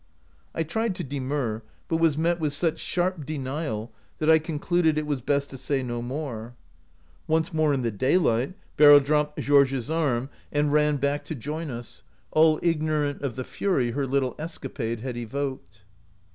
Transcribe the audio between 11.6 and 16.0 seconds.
to join us, all ignorant of the fury her little escapade had evoked.